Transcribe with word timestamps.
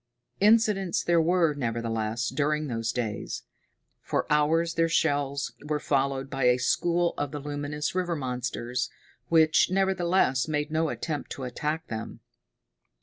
Incidents 0.39 1.03
there 1.03 1.21
were, 1.21 1.53
nevertheless, 1.53 2.29
during 2.29 2.65
those 2.65 2.91
days. 2.91 3.43
For 4.01 4.25
hours 4.33 4.73
their 4.73 4.89
shells 4.89 5.53
were 5.63 5.79
followed 5.79 6.27
by 6.27 6.45
a 6.45 6.57
school 6.57 7.13
of 7.19 7.29
the 7.31 7.37
luminous 7.37 7.93
river 7.93 8.15
monsters, 8.15 8.89
which, 9.29 9.69
nevertheless, 9.69 10.47
made 10.47 10.71
no 10.71 10.89
attempt 10.89 11.29
to 11.33 11.43
attack 11.43 11.85
them. 11.89 12.21